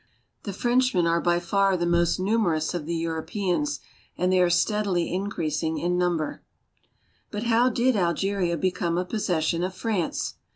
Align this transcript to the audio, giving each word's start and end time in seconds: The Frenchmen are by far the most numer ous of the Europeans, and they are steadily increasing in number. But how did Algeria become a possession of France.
The 0.45 0.51
Frenchmen 0.53 1.05
are 1.05 1.21
by 1.21 1.39
far 1.39 1.77
the 1.77 1.85
most 1.85 2.19
numer 2.19 2.57
ous 2.57 2.73
of 2.73 2.87
the 2.87 2.95
Europeans, 2.95 3.79
and 4.17 4.33
they 4.33 4.41
are 4.41 4.49
steadily 4.49 5.13
increasing 5.13 5.77
in 5.77 5.95
number. 5.95 6.41
But 7.29 7.43
how 7.43 7.69
did 7.69 7.95
Algeria 7.95 8.57
become 8.57 8.97
a 8.97 9.05
possession 9.05 9.61
of 9.61 9.75
France. 9.75 10.37